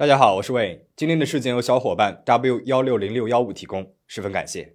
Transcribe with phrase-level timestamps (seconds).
[0.00, 0.86] 大家好，我是魏。
[0.96, 4.72] 今天的事件由小伙伴 W 幺六零六幺五提供，十分感谢。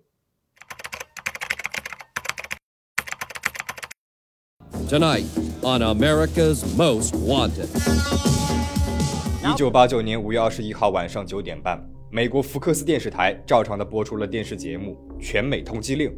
[4.87, 5.25] Tonight
[5.63, 7.65] on America's Most Wanted。
[9.51, 16.09] 一九八九年五月二十一号晚上九点半，美国福克斯电视台照常的播出了电视节目《全美通缉令》。《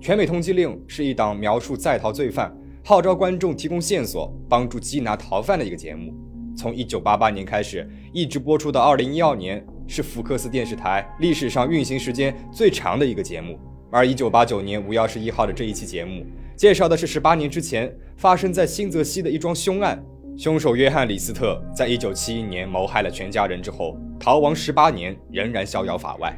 [0.00, 6.14] 全美通缉令》是一档描述在逃罪犯，号召观众提供线索，帮助缉拿逃犯的一个节目。
[6.56, 13.58] 从一九八八年开始，一直播出到二零一二年，是福克斯电视台历史上运行时间最长的一个节目。
[13.90, 16.24] 而一九八九年五月二十一号的这一期节目，
[16.56, 20.02] 介绍的是十八年之前发生在新泽西的一桩凶案。
[20.36, 26.36] 凶手约翰·李斯特在一九七一年谋害了全家人之后，逃亡十八年，仍然逍遥法外。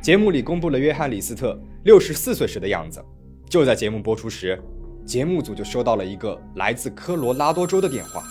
[0.00, 3.04] 节目里公布了约翰·李斯特六十四岁时的样子。
[3.50, 4.58] 就在节目播出时，
[5.04, 8.22] 节目组就收到了一个来自科罗拉多州的电话。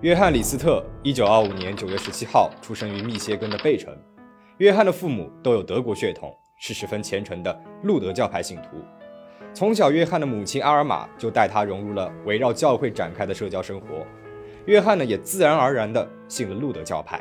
[0.00, 3.92] 约翰·李斯特，一九二五年九月十七号出生于密歇根的贝城。
[4.58, 8.76] 约翰的父母都有德国血统，是十分虔诚的路德教派信徒。
[9.52, 14.06] 从小，约翰的母亲阿尔玛就带他融入了围绕教会展开的社交生活。
[14.66, 17.20] 约翰呢，也自然而然地信了路德教派。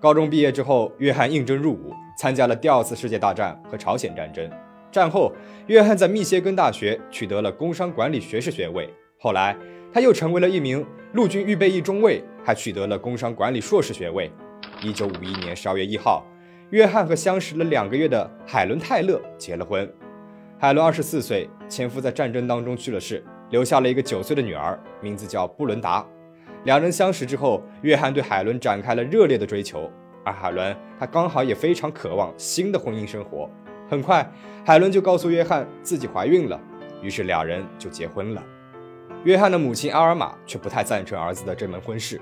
[0.00, 4.50] 高中毕业之后，约翰应征入伍，参加了第二次世界大战和朝鲜战争。
[4.90, 5.32] 战后，
[5.68, 8.92] 约翰在密歇根大学取得了工商管理学士学位。
[9.16, 9.56] 后来，
[9.92, 14.30] 他又成为了一名陆军预备役中尉，还取得了工商管理硕士学位。
[14.82, 16.24] 一九五一年十二月一号，
[16.70, 19.92] 约翰和相识了两个月的海伦·泰勒结了婚。
[20.58, 26.06] 海伦二十四岁，前夫在战争当中去了世，留下了一个九岁的女儿，名字叫布伦达。
[26.64, 29.90] 两人相识之后，约翰对海伦展开了热烈的追求，
[30.24, 33.50] 而海伦她刚好也非常渴望新的婚姻生活。
[33.88, 34.30] 很快，
[34.64, 36.60] 海伦就告诉约翰自己怀孕了，
[37.02, 38.44] 于是两人就结婚了。
[39.24, 42.18] 约翰的母亲阿尔玛却不太赞成儿子的这门婚事。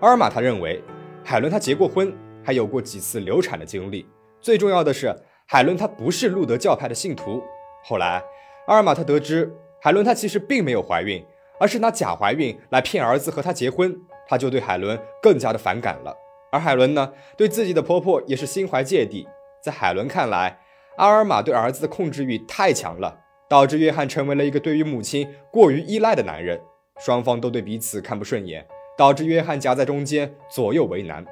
[0.00, 0.82] 阿尔玛他认为，
[1.24, 4.06] 海伦她结过婚，还有过几次流产的经历。
[4.38, 7.42] 最重要的是，海伦她不是路德教派的信徒。
[7.82, 8.22] 后来，
[8.66, 11.24] 阿尔玛他得知海伦她其实并没有怀孕，
[11.58, 13.98] 而是拿假怀孕来骗儿子和她结婚，
[14.28, 16.14] 他就对海伦更加的反感了。
[16.52, 19.26] 而海伦呢，对自己的婆婆也是心怀芥蒂。
[19.62, 20.58] 在海伦看来，
[20.98, 23.20] 阿尔玛对儿子的控制欲太强了。
[23.48, 26.60] 导致约翰成为了一个对于母亲过于依赖的男人，
[26.98, 31.24] 双方都对彼此看不顺眼，导致约翰夹在中间，左右为难。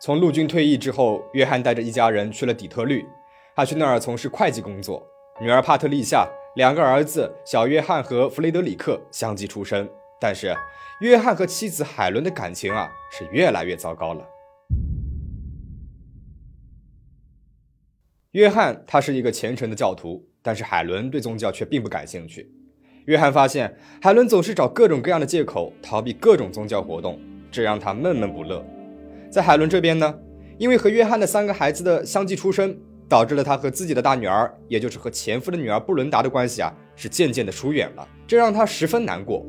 [0.00, 3.06] 从陆军退役之后，约翰带着一家人去了底特律，
[3.56, 5.06] 他去那儿从事会计工作。
[5.40, 9.88] 女儿帕特丽夏，两个儿子小约翰和弗雷德里克相继出生。
[10.20, 10.54] 但是，
[11.00, 14.24] 约翰和妻子海伦的感情啊，是越来越糟糕了。
[18.34, 20.24] 约翰他是一个虔诚的教徒。
[20.46, 22.46] 但是海伦对宗教却并不感兴趣。
[23.06, 27.18] 约翰发现海伦总是找各种各样的借口逃避各种宗教活动，
[27.50, 28.62] 这让他闷闷不乐。
[29.30, 30.14] 在海伦这边呢，
[30.58, 32.78] 因为和约翰的三个孩子的相继出生，
[33.08, 39.42] 导致了他和自己的大女儿，也就是和前夫的女儿布伦达的关系啊，是渐渐的疏远了，这让他十分难过。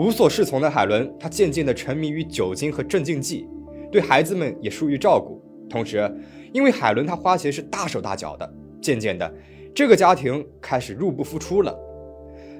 [0.00, 3.46] 无所适从的海伦，她渐渐的沉迷于酒精和镇静剂，
[3.92, 5.40] 对孩子们也疏于照顾。
[5.70, 6.12] 同时，
[6.54, 8.48] 因为海伦她花钱是大手大脚的，
[8.80, 9.30] 渐渐的。
[9.74, 11.76] 这个家庭开始入不敷出了，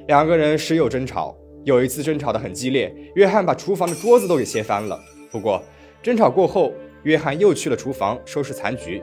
[0.08, 1.34] 两个人时有争吵。
[1.62, 5.00] 有一次争吵的很激烈，约翰把厨房的桌子都给掀翻了。
[5.30, 5.62] 不过
[6.02, 6.72] 争吵过后，
[7.04, 9.00] 约翰又去了厨房收拾残局。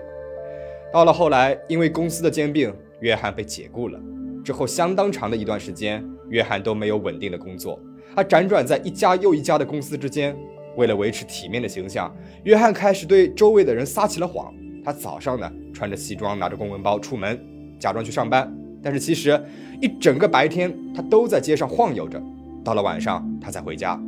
[0.91, 3.97] 到了后来，因为公司的兼并，约翰被解雇了。
[4.43, 7.79] 之后相当长的一段时间，约翰都没有稳定的工作，
[8.13, 10.37] 他辗转在一家又一家的公司之间。
[10.77, 12.13] 为了维持体面的形象，
[12.43, 14.53] 约翰开始对周围的人撒起了谎。
[14.83, 17.39] 他早上呢穿着西装，拿着公文包出门。
[17.79, 18.47] 假装去上班，
[18.83, 19.43] 但是其实
[19.81, 22.21] 一整个白天他都在街上晃悠着，
[22.63, 23.99] 到了晚上他才回家。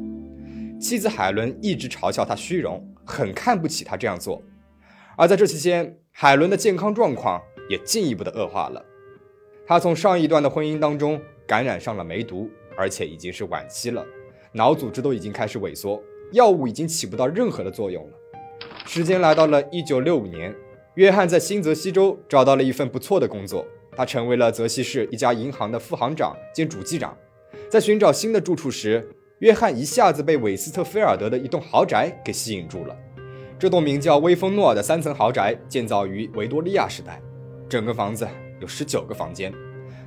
[0.79, 4.39] 妻子海伦一直嘲笑他虚荣，很看不起他这样做。
[5.17, 8.85] 而在这期间，海伦的健康状况也进一步的恶化了。
[9.66, 12.47] 他从上一段的婚姻当中感染上了梅毒，
[12.78, 14.06] 而且已经是晚期了，
[14.51, 16.00] 脑组织都已经开始萎缩，
[16.31, 18.12] 药物已经起不到任何的作用了。
[18.86, 20.53] 时间来到了一九六五年。
[20.95, 27.18] 约翰在新泽西州找到了一份不错的工作，他成为了泽西市一家银行的副行长兼主机长。
[27.68, 29.04] 在寻找新的住处时，
[29.40, 32.95] 约翰一下子被韦斯特菲尔德的一栋豪宅给吸引住了。
[33.57, 37.19] 这栋名叫威风诺尔的三层豪宅建造于维多利亚时代，
[37.68, 38.28] 整个房子
[38.62, 39.51] 有十九个房间。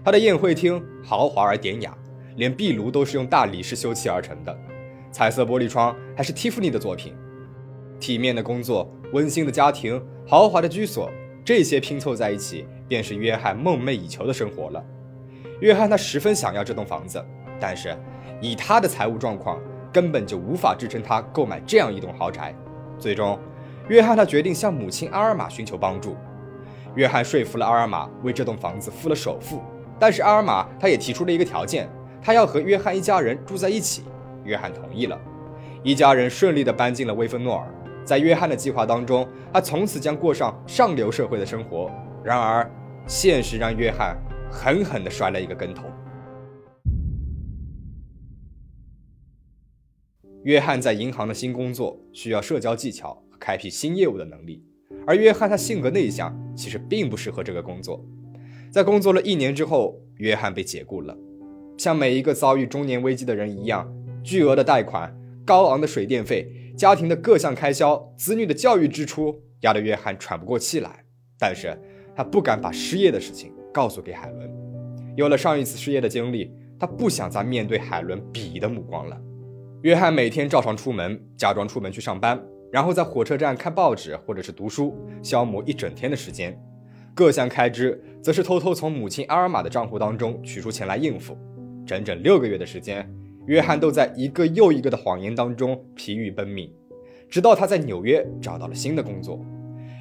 [0.05, 1.93] 它的宴会厅豪华而典雅，
[2.37, 4.57] 连壁炉都是用大理石修砌而成的，
[5.11, 7.13] 彩色玻璃窗还是蒂芙尼的作品。
[7.99, 10.03] 体面的工作，温馨的家庭。
[10.29, 11.09] 豪华的居所，
[11.45, 14.85] 这些拼凑在一起，便是约翰梦寐以求的生活了。
[15.61, 17.25] 约翰他十分想要这栋房子，
[17.61, 17.97] 但是
[18.41, 19.61] 以他的财务状况，
[19.93, 22.53] 根本就无法支撑他购买这样一栋豪宅。
[22.99, 23.39] 最终，
[23.89, 26.17] 约翰他决定向母亲阿尔玛寻求帮助。
[26.97, 29.63] 约翰说服了阿尔玛为这栋房子付了首付，
[29.99, 31.89] 但是阿尔玛他也提出了一个条件，
[32.21, 34.03] 他要和约翰一家人住在一起。
[34.43, 35.17] 约翰同意了，
[35.85, 37.67] 一家人顺利地搬进了威芬诺尔。
[38.07, 41.91] 在约翰的计划当中，他从此将过上上流社会的生活。
[42.25, 42.71] 然而，
[43.07, 44.17] 现实让约翰
[44.49, 45.83] 狠狠地摔了一个跟头。
[50.45, 54.65] 约翰在银行的新工作需要社交技巧和开辟新业务的能力，
[55.05, 58.01] 而约翰他性格内向，其实并不适合这个工作。
[58.71, 61.17] 在工作了一年之后，约翰被解雇了。
[61.77, 63.93] 像每一个遭遇中年危机的人一样，
[64.23, 65.13] 巨额的贷款、
[65.45, 71.03] 高昂的水电费、家庭的各项开销、子女的教育支出，压得约翰喘不过气来。
[71.39, 71.75] 但是
[72.15, 74.51] 他不敢把失业的事情告诉给海伦。
[75.17, 79.19] 有了上一次失业的经历，他不想再面对海伦鄙夷的目光了。
[79.83, 82.39] 约翰每天照常出门，假装出门去上班，
[82.71, 86.59] 然后在火车站看报纸或者是读书，消磨一整天的时间。
[87.15, 91.35] 各项开支则是偷偷从母亲阿尔玛的账户当中取出钱来应付。
[91.87, 93.09] 整整六个月的时间，
[93.47, 96.71] 约翰都在一个又一个的谎言当中疲于奔命，
[97.29, 99.41] 直到他在纽约找到了新的工作。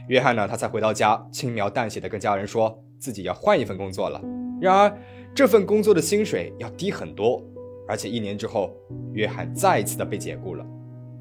[0.08, 4.22] 约翰呢，他才回到家，轻描淡写的跟家人说自己要换一份工作了。
[4.62, 4.98] 然而，
[5.34, 7.44] 这份工作的薪水要低很多。
[7.88, 8.76] 而且一年之后，
[9.14, 10.66] 约翰再一次的被解雇了。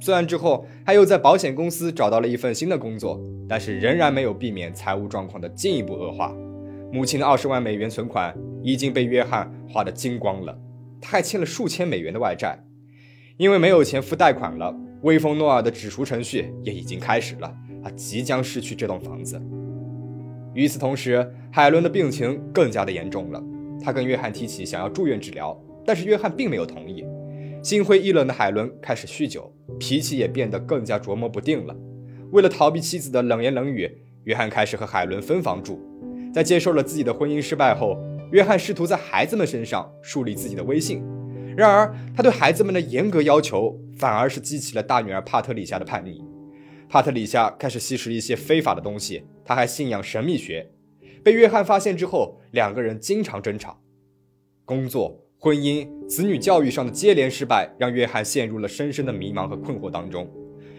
[0.01, 6.35] 虽然之后他又在保险公司找到了一份新的工作，但是仍然没有避免财务状况的进一步恶化。
[6.91, 10.57] 母亲的二十万美元存款已经被约翰花得精光了，
[11.05, 12.59] 他还欠了数千美元的外债。
[13.37, 19.39] 因为没有钱付贷款了，威风诺尔的止赎程序也已经开始了，他即将失去这栋房子。
[20.55, 23.45] 与此同时，海伦的病情更加的严重了，
[23.83, 25.61] 他跟约翰提起想要住院治疗。
[25.85, 27.05] 但是约翰并没有同意。
[27.63, 31.77] 心灰意冷的海伦开始酗酒，脾气也变得更加琢磨不定了。
[32.31, 33.91] 为了逃避妻子的冷言冷语，
[34.25, 35.81] 约翰开始和海伦分房住。
[36.33, 37.97] 在接受了自己的婚姻失败后，
[38.33, 41.05] 约翰试图在孩子们身上树立自己的威信。
[41.57, 46.23] 然而，他对孩子们的严格要求反而是激起了大女儿帕特里夏的叛逆。
[46.89, 50.71] 帕特里夏开始吸食一些非法的东西，他还信仰神秘学。
[51.23, 53.81] 被约翰发现之后，两个人经常争吵。
[54.65, 55.21] 工作。
[55.37, 60.27] 婚姻、子女教育上的接连失败，让约翰陷入了深深的迷茫和困惑当中。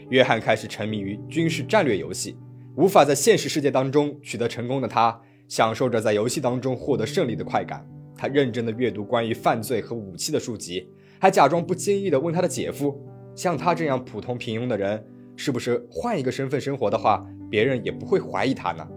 [0.10, 2.36] 约翰开始沉迷于军事战略游戏，
[2.76, 7.86] 无法在现实世界当中取得成功的他，享受着在游戏当中获得胜利的快感。
[8.18, 10.90] 他认真地阅读关于犯罪和武器的书籍，
[11.20, 12.98] 还假装不经意地问他的姐夫
[13.36, 15.06] ：“像他这样普通平庸的人，
[15.36, 18.88] 是不是换一个身份生活的话，别人也不会怀疑他呢？”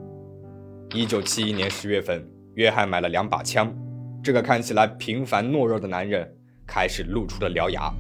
[0.95, 3.77] 一九七一年十月份，约翰买了两把枪。
[4.23, 6.29] 这个看起来平凡懦弱的男人
[6.67, 7.93] 开始露出了獠牙。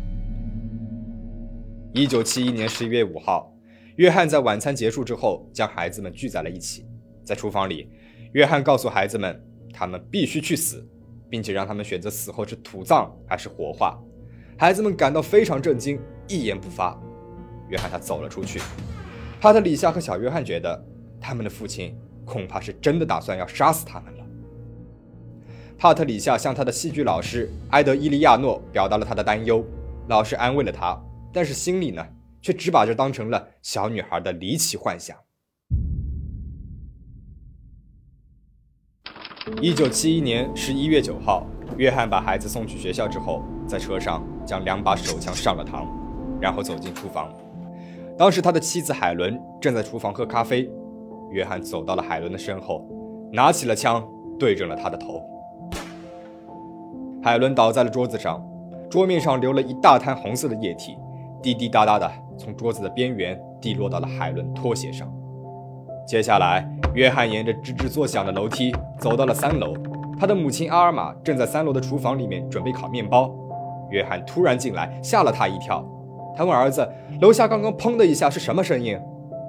[1.94, 3.52] 一九七一年十一月五号，
[3.96, 6.86] 约翰在晚餐结束之后，将孩子们聚在了一起。
[7.24, 7.90] 在厨房里，
[8.32, 9.42] 约翰告诉孩子们，
[9.72, 10.86] 他们必须去死，
[11.30, 13.98] 并且让他们选择死后是土葬还是火化。
[14.58, 16.98] 孩子们感到非常震惊，一言不发。
[17.68, 18.60] 约翰他走了出去。
[19.40, 20.84] 帕特里夏和小约翰觉得，
[21.20, 24.24] 他们的父亲恐怕是真的打算要杀死他们了。
[25.78, 29.64] 帕特里夏向他的戏剧老师埃德伊利亚诺表达了他的担忧，
[30.08, 31.00] 老师安慰了他，
[31.32, 32.04] 但是心里呢，
[32.42, 35.16] 却只把这当成了小女孩的离奇幻想。
[39.60, 41.44] 一九七一年十一月九号，
[41.76, 45.84] 约翰把孩子送去学校之后，在车上将两把手枪上了膛，
[46.40, 47.28] 然后走进厨房。
[48.16, 50.70] 当时他的妻子海伦正在厨房喝咖啡，
[51.30, 52.86] 约翰走到了海伦的身后，
[53.32, 54.06] 拿起了枪，
[54.38, 55.20] 对准了她的头。
[57.20, 58.40] 海伦倒在了桌子上，
[58.88, 60.96] 桌面上流了一大滩红色的液体，
[61.42, 65.12] 滴滴答答的从桌子的边缘滴落到了海伦拖鞋上。
[66.06, 69.72] 接下来，约翰沿着吱吱作响的楼梯走到了三楼，
[70.18, 73.32] 他的母亲阿尔玛正在三楼的厨房里面准备烤面包。
[73.88, 75.80] 约翰突然进来，吓了他一跳。
[76.36, 76.84] 他问儿子
[77.22, 78.98] ：“楼下刚刚砰的一下是什么声音？”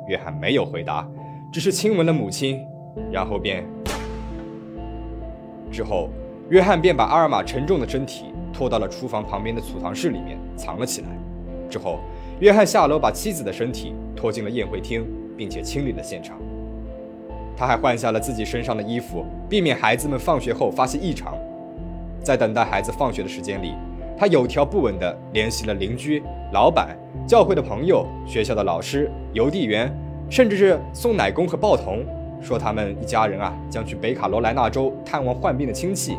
[0.07, 1.09] 约翰没有回答，
[1.51, 2.63] 只是亲吻了母亲，
[3.11, 3.65] 然后便
[5.71, 6.07] 之后。
[6.49, 11.07] 约翰便把阿尔玛沉重的身体拖到了厨房旁边的储藏室里面藏了起来。
[11.67, 11.97] 之后，
[12.41, 15.03] 约翰下楼把妻子的身体拖进了宴会厅，
[15.35, 16.37] 并且清理了现场。
[17.59, 21.37] 他还换下了自己身上的衣服，避免孩子们放学后发现异常。
[22.23, 23.73] 在等待孩子放学的时间里，
[24.17, 26.23] 他有条不紊地联系了邻居、
[26.53, 26.97] 老板、
[27.27, 29.93] 教会的朋友、学校的老师、邮递员，
[30.29, 32.05] 甚至是送奶工和报童，
[32.41, 36.17] 说他们一家人啊将去北卡罗来纳州探望患病的亲戚。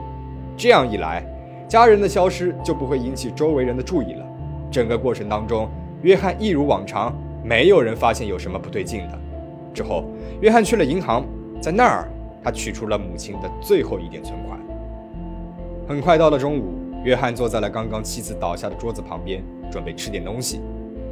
[0.59, 1.25] 这样一来，
[1.67, 4.27] 家人的消失就不会引起周围人的注意了。
[4.71, 5.71] 整个过程当中，
[6.03, 9.19] 约翰一如往常，没有人发现有什么不对劲的。
[9.73, 10.05] 之后，
[10.41, 11.27] 约翰去了银行，
[11.61, 12.09] 在那儿
[12.43, 14.59] 他取出了母亲的最后一点存款。
[15.89, 16.75] 很快到了中午，
[17.05, 20.61] 约翰坐在了刚刚妻子倒下的桌子旁边，准备吃点东西。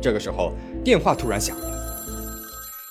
[0.00, 0.52] 这个时候，
[0.84, 1.70] 电话突然响了，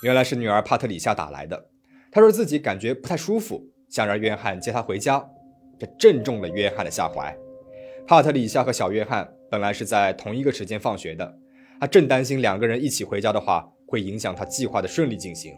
[0.03, 1.65] 原来是女儿帕特里夏打来的。
[2.11, 5.25] 她说自己感觉不太舒服，想让约翰接她回家。
[5.79, 7.35] 这正中了约翰的下怀。
[8.07, 11.37] 帕特里夏和小约翰本来是在同一个时间放学的，
[11.79, 15.55] 他正担心两个人一起回家的话会影响他计划的顺利进行。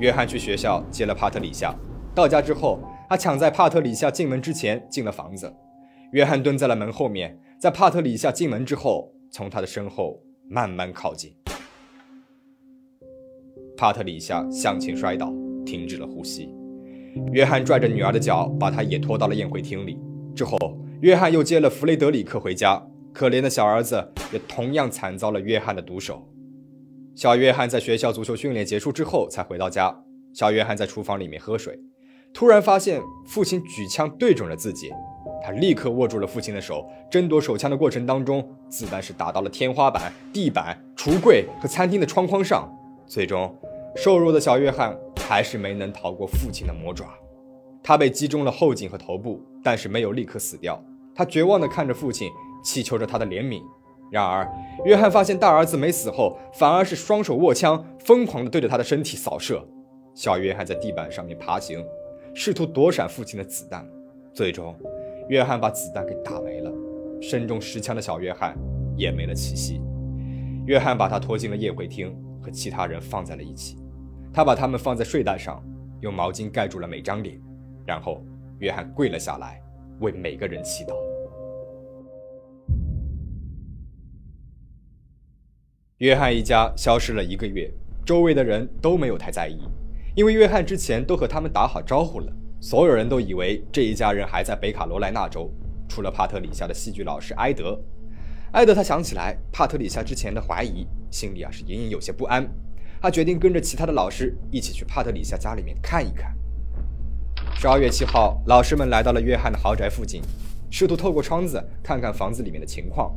[0.00, 1.72] 约翰去学校接了帕特里夏，
[2.16, 5.54] 到家之后，他抢在帕特里夏进门之前进了房子。
[6.10, 9.14] 约翰蹲在了门后面，在帕特里夏进门之后。
[9.30, 11.34] 从他的身后慢慢靠近，
[13.76, 15.26] 帕特里夏向前摔倒，
[15.66, 16.54] 停止了呼吸。
[17.32, 19.98] 约翰拽着女儿的脚，把她也拖到了宴会厅里。
[20.36, 20.56] 之后，
[21.00, 22.80] 约翰又接了弗雷德里克回家。
[23.12, 26.24] 可怜的小儿子也同样惨遭了约翰的毒手。
[27.14, 29.94] 小约翰在学校足球训练结束之后才回到家。
[30.32, 31.78] 小约翰在厨房里面喝水，
[32.32, 34.90] 突然发现父亲举枪对准了自己。
[35.44, 42.68] 他立刻握住了父亲的手，争夺手枪的过程当中，子弹是打到了天花板、地板、橱柜和餐厅的窗框上。
[43.06, 43.54] 最终，
[43.94, 47.06] 瘦弱的小约翰还是没能逃过父亲的魔爪。
[47.82, 50.82] 他被击中了后颈和头部，但是没有立刻死掉。
[51.14, 52.28] 他绝望地看着父亲，
[52.64, 53.62] 祈求着他的怜悯。
[54.14, 54.48] 然而，
[54.84, 59.60] 约翰发现大儿子没死后，反而是双手握枪，疯狂地对着他的身体扫射。
[60.14, 61.84] 小约翰在地板上面爬行，
[62.32, 63.84] 试图躲闪父亲的子弹，
[64.32, 64.72] 最终。
[65.28, 66.70] 约翰把子弹给打没了，
[67.20, 68.56] 身中十枪的小约翰
[68.96, 69.82] 也没了气息。
[70.64, 73.76] 约翰把他拖进了宴会厅，和其他人放在了一起。
[74.32, 75.60] 他把他们放在睡袋上，
[76.02, 77.36] 用毛巾盖住了每张脸，
[77.84, 78.24] 然后
[78.60, 79.60] 约翰跪了下来，
[79.98, 80.94] 为每个人祈祷。
[86.04, 87.66] 约翰一家消失了一个月，
[88.04, 89.58] 周围的人都没有太在意，
[90.14, 92.30] 因为约翰之前都和他们打好招呼了。
[92.60, 95.50] 所有人都以为这一家人还在北卡罗来纳州，
[95.88, 97.82] 除了帕特里夏的戏剧老师埃德。
[98.52, 102.46] 埃德他想起来帕特里夏之前的怀疑，心里啊是隐隐有些不安。
[103.00, 106.36] 他决定跟着其他的老师一起去帕特里夏家里面看一看。
[107.54, 110.20] 十二月七号，老师们来到了约翰的豪宅附近，
[110.70, 113.10] 试图透过窗子看看房子里面的情况。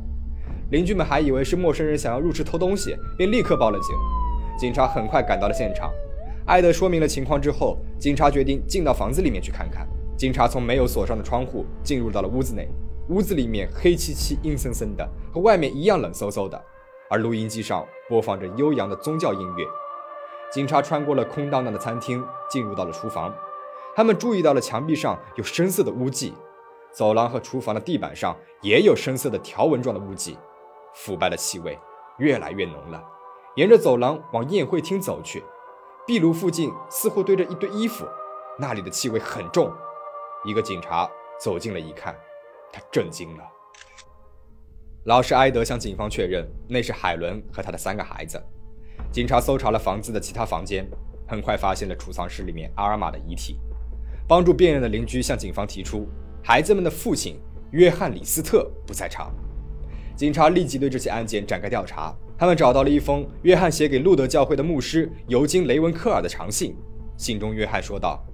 [0.70, 3.96] 邻居们还以为是陌生人想要入室偷东西，便立刻报了警。
[4.58, 5.90] 警察很快赶到了现场。
[6.46, 9.86] 艾德说明了情况之后，警察决定进到房子里面去看看。
[10.16, 12.68] 警察从没有锁上的窗户进入到了屋子内，
[13.08, 16.60] 屋子里面黑漆漆、阴森森的，和外面一样冷飕飕的。
[17.08, 19.64] 而录音机上播放着悠扬的宗教音乐。
[20.50, 23.32] 警察穿过了空荡荡的餐厅，进入到了厨房。
[23.94, 26.32] 他们注意到了墙壁上有深色的污迹，
[26.92, 30.36] 走廊和厨房的地板上也有深色的条纹状的污迹，
[30.94, 31.78] 腐败的气味
[32.18, 33.02] 越来越浓了。
[33.56, 35.42] 沿着走廊往宴会厅走去。
[36.06, 38.06] 壁炉附近似乎堆着一堆衣服，
[38.58, 39.70] 那里的气味很重。
[40.44, 42.16] 一个警察走近了一看，
[42.72, 43.44] 他震惊了。
[45.04, 48.42] 老师埃德向警方确认，那是海伦和他的三个孩子。
[49.12, 50.88] 警察搜查了房子的其他房间，
[51.26, 53.58] 很快发现了储藏室里面阿尔玛的遗体。
[54.26, 56.06] 帮助辨认的邻居向警方提出，
[56.42, 57.36] 孩子们的父亲
[57.70, 59.34] 约翰李斯特不在场。
[60.16, 62.14] 警察立即对这起案件展开调查。
[62.40, 66.76] 他们找到了一封约翰写给路德教会的牧师尤金·雷文科尔的长信。
[67.16, 68.24] 信中，约翰说道：“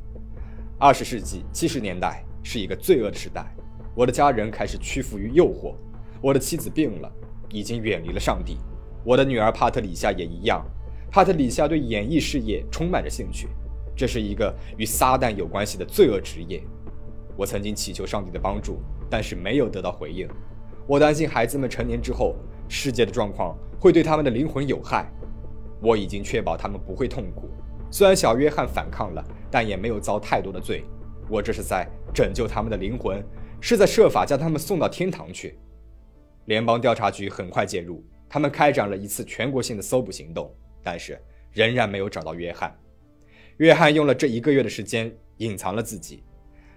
[0.78, 3.46] 二十世纪七十年代是一个罪恶的时代，
[3.94, 5.75] 我的家人开始屈服于诱惑，
[6.20, 7.11] 我的妻子病了，
[7.49, 8.58] 已经远离了上帝。
[9.02, 10.62] 我的女儿帕特里夏也一样。
[11.11, 13.49] 帕特里夏对演艺事业充满着兴趣，
[13.96, 16.62] 这是一个与撒旦有关系的罪恶职业。
[17.37, 18.79] 我曾经祈求上帝的帮助，
[19.11, 20.29] 但是没有得到回应。
[20.87, 22.37] 我担心孩子们成年之后，
[22.69, 25.07] 世界的状况。”会对他们的灵魂有害。
[25.83, 27.50] 我已经确保他们不会痛苦。
[27.91, 30.85] 虽然小约翰反抗了，但也没有遭太多的罪。
[31.29, 33.23] 我这是在拯救他们的灵魂，
[33.61, 35.59] 是在设法将他们送到天堂去。
[36.47, 40.50] 联邦调查局很快介入，他们开展了一次全国性的搜捕行动，
[40.83, 41.21] 但是
[41.53, 42.75] 仍然没有找到约翰。
[43.59, 46.25] 约翰用了这一个月的时间隐藏了自己。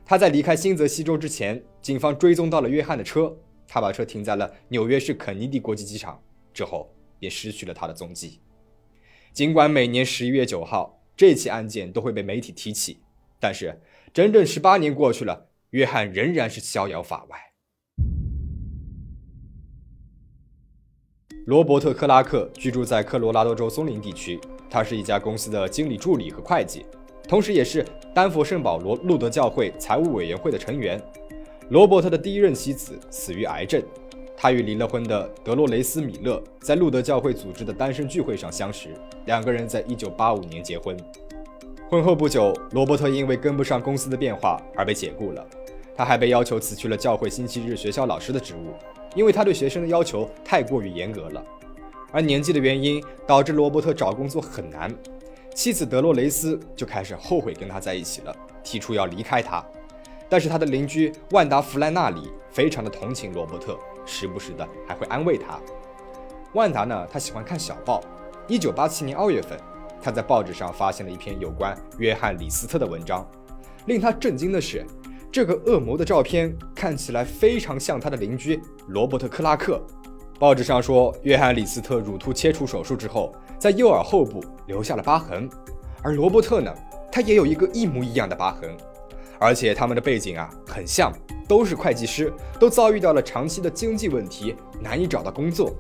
[0.09, 3.37] 他在离开新泽西州之前，警方追踪到了约翰的车，
[3.67, 6.19] 他把车停在了纽约市肯尼迪国际机场
[6.53, 6.89] 之后。
[7.19, 8.39] 便失去了他的踪迹。
[9.33, 12.99] 尽管每年十一月九号这起案件都会被媒体提起，
[13.39, 13.81] 但是
[14.13, 17.39] 整整十八年过去了，约翰仍然是逍遥法外。
[21.47, 26.85] 罗伯特·克拉克居住在科罗拉多州松林地区，他是一家公司的经理助理和会计，
[27.27, 31.01] 同时也是丹佛圣保罗路德教会财务委员会的成员。
[31.69, 33.83] 罗伯特的第一任妻子死于癌症。
[34.39, 38.89] 他与离了婚的德洛雷斯·米勒在路德教会组织的单身聚会上相识，
[39.25, 40.95] 两个人在1985年结婚。
[41.89, 45.43] 婚后不久，罗伯特因为跟不上公司的变化而被解雇了。
[45.95, 48.75] 他还被要求辞去了教会星期日学校老师的职务，
[49.15, 51.43] 因为他对学生的要求太过于严格了。
[52.11, 54.93] 而年纪的原因导致罗伯特找工作很难，
[55.57, 59.65] 妻子德洛雷斯就开始后悔跟他在一起了，提出要离开他。
[60.29, 63.75] 但是他的邻居万达·弗莱纳里非常的同情罗伯特。
[64.05, 65.59] 时不时的还会安慰他。
[66.53, 68.03] 万达呢，他喜欢看小报。
[68.47, 69.59] 一九八七年二月份，
[69.99, 73.27] 他在报纸上发现了一篇有关约翰·李斯特的文章。
[73.87, 74.85] 令他震惊的是，
[75.31, 79.81] 这个恶魔的照片看起来非常像他的邻居罗伯特·克拉克。
[80.39, 85.49] 报纸上说，约翰·李斯特乳突切除手术之后，在右耳后部留下了疤痕，
[86.03, 86.71] 而罗伯特呢，
[87.11, 88.69] 他也有一个一模一样的疤痕，
[89.39, 91.11] 而且他们的背景啊很像。
[91.47, 92.29] 都是会计师，
[92.59, 95.73] 都遭遇到了长期的经济问题，难以找到工作。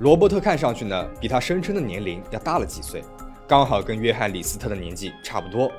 [0.00, 3.02] 罗伯特看上去呢，比他声称的年龄要大了几岁，
[3.48, 5.72] 刚好跟约翰·李斯特的年纪差不多。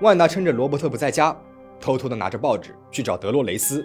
[0.00, 1.36] 万达趁着罗伯特不在家，
[1.78, 3.84] 偷偷的拿着报纸去找德洛雷斯，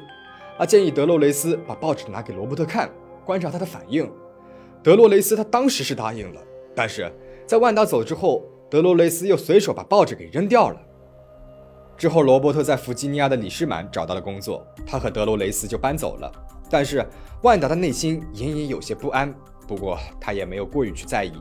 [0.57, 2.89] 啊，建议德洛雷斯把报纸拿给罗伯特看，
[3.25, 4.09] 观察他的反应。
[4.83, 6.41] 德洛雷斯他当时是答应了，
[6.75, 7.11] 但是
[7.47, 10.79] 在万达走之后，德洛雷斯又随手把报纸给扔掉了。
[11.97, 16.31] 之后，罗伯特在弗吉尼亚的李士满找到了工作，他和德洛雷斯就搬走了。
[16.69, 17.05] 但是
[17.41, 19.33] 万达的内心隐隐有些不安，
[19.67, 21.31] 不过他也没有过于去在意，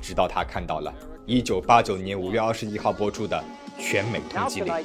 [0.00, 0.94] 直到他看到了
[1.26, 3.42] 1989年5月21号播出的
[3.82, 4.72] 《全美通缉令》。《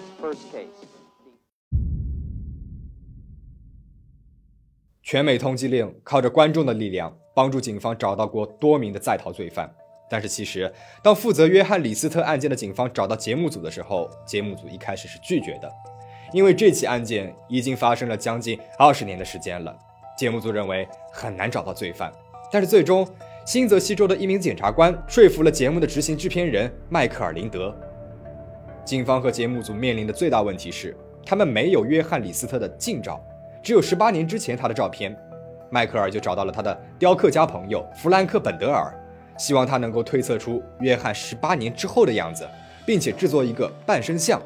[5.11, 9.69] 全美通缉令》靠着观众的力量，帮助警方找到过多名的在逃罪犯。
[10.09, 15.69] 但是其实，当负责约翰·李斯特案件的警方找到节目组的时候，节目组一开始是拒绝的，
[16.31, 19.77] 因为这起案件已经发生了将近二十年的时间了，
[20.17, 22.09] 节目组认为很难找到罪犯。
[22.49, 23.05] 但是最终，
[23.45, 27.77] 新泽西州的一名检察官说服了节目的执行制片人迈克尔·林德。
[28.85, 30.95] 警方和节目组面临的最大问题是，
[31.25, 33.21] 他们没有约翰·李斯特的近照，
[33.63, 35.15] 只有十八年之前他的照片。
[35.69, 38.93] 迈克尔就找到了他的雕刻家朋友弗兰克·本德尔。
[39.37, 42.47] 希望他能够推测出约翰十八年之后的样子，
[42.85, 44.39] 并且制作一个半身像。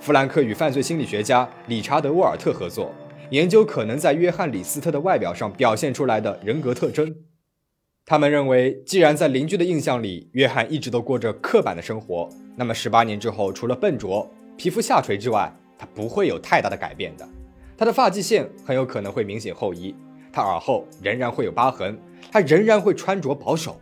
[0.00, 2.90] 弗兰克与犯罪心理学家理查德·沃尔特合作，
[3.28, 7.14] 研究可能在约翰·李斯特的外表上表现出来的人格特征。
[8.06, 17.28] 他们认为，既然在邻居的印象里，约翰一直都过着刻板的生活，那么十八年之后，除了笨拙、皮肤下垂之外，他不会有太大的改变的。
[17.80, 19.94] 他的发际线很有可能会明显后移，
[20.30, 21.98] 他耳后仍然会有疤痕，
[22.30, 23.80] 他仍然会穿着保守。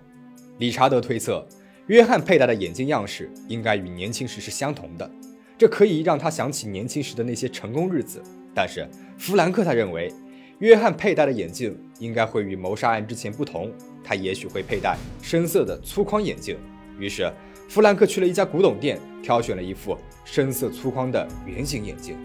[0.58, 1.44] 理查德推测，
[1.88, 5.10] 约翰佩戴的眼镜样式应该与年轻时是相同的，
[5.58, 8.22] 这可以让他想起年轻时的那些成功日子。
[8.54, 10.14] 但是弗兰克他认为，
[10.60, 13.68] 约翰佩戴的眼镜应该会与谋杀案之前不同，
[14.04, 16.56] 他也许会佩戴深色的粗框眼镜。
[17.00, 17.28] 于是
[17.68, 22.16] 弗兰克去了一家古董店，挑选了一副深色粗框的圆形眼镜。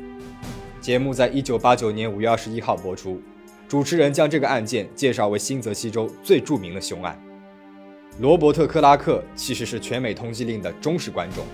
[0.84, 3.22] 节目在一九八九年五月二十一号播出，
[3.70, 7.18] 主持人将这个案件介绍为新泽西州最著名的凶案。
[8.20, 11.46] 罗伯特·克拉克其实是全美通缉令的忠实观众，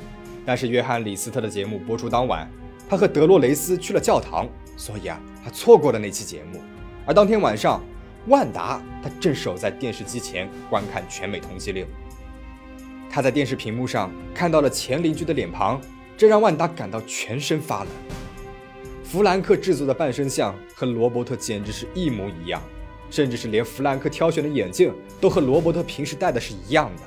[0.44, 2.50] 但是约翰·李斯特的节目播出当晚，
[2.90, 6.60] 他和德洛雷斯去了教堂，所以啊，他错过了那期节目。
[7.06, 7.84] 而当天晚上，
[8.30, 11.86] 万达他正守在电视机前观看全美通缉令，
[13.12, 15.80] 他在电视屏幕上看到了前邻居的脸庞，
[16.18, 17.90] 这让万达感到全身发冷。
[19.12, 22.62] 弗兰克制作的半身像和罗伯特简直是一模一样。
[23.10, 27.02] 甚至是连弗兰克挑选的眼镜都和罗伯特平时戴的是一样的。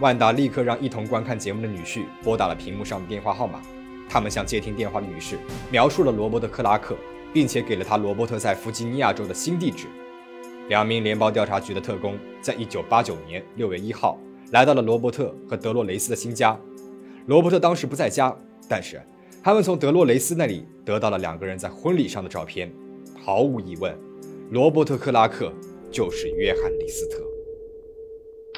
[0.00, 3.62] 万达立刻让一同观看节目的女婿拨打了屏幕上的电话号码。
[4.08, 5.38] 他们向接听电话的女士
[5.70, 6.96] 描述了罗伯特·克拉克，
[7.32, 9.86] 并且给了他罗伯特在弗吉尼亚州的新地址。
[10.66, 14.18] 两名联邦调查局的特工在1989年6月1号
[14.50, 16.58] 来到了罗伯特和德洛雷斯的新家。
[17.26, 18.36] 罗伯特当时不在家，
[18.68, 19.00] 但是
[19.42, 22.70] 他们从德洛雷斯那里得到了两个人在婚礼上的照片。
[23.18, 23.96] 毫无疑问。
[24.50, 25.52] 罗伯特·克拉克
[25.90, 27.16] 就是约翰·李斯特。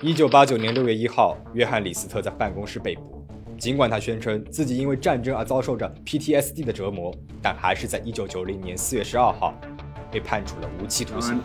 [0.01, 3.25] 一九八九年六月一号，约翰·李斯特在办公室被捕。
[3.59, 9.55] 尽管他宣称自己因为战争而遭受着 PTSD 的折磨，但还是在一九九零年四月十二号
[10.11, 11.39] 被判处了无期徒刑。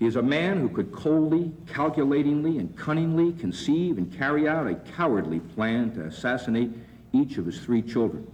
[0.00, 4.74] He is a man who could coldly, calculatingly, and cunningly conceive and carry out a
[4.96, 6.70] cowardly plan to assassinate.
[7.12, 8.24] each of his three children.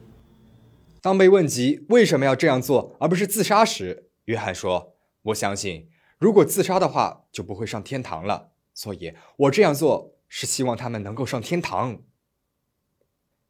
[1.00, 8.52] 当被问及为什么要这样做而不是自杀时，约翰说：“我相信，如果自杀的话，就不会上天堂了。
[8.74, 12.02] 所以我这样做是希望他们能够上天堂。”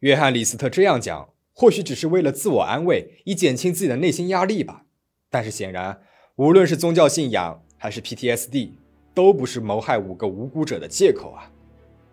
[0.01, 4.85] 约翰·李斯特这样讲，或许只是为了自我安慰，以减轻自己的内心压力吧。
[5.31, 6.03] 但是显然，
[6.37, 8.71] 无论是宗教信仰还是 PTSD，
[9.15, 11.51] 都不是谋害五个无辜者的借口啊！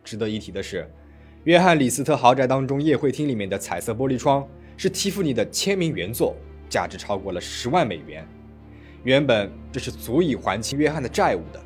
[0.03, 0.89] 值得一提的是，
[1.45, 6.35] 约翰·李斯特豪宅当中宴会厅里面的彩色玻璃窗是蒂芙尼的签名原作，
[6.69, 8.27] 价值超过了十万美元。
[9.03, 11.61] 原本这是足以还清约翰的债务的。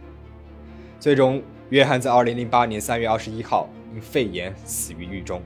[1.00, 5.42] 最终，约翰在2008年3月21号因肺炎死于狱中。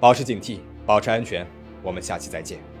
[0.00, 1.46] 保持警惕，保持安全。
[1.82, 2.77] 我们下期再见。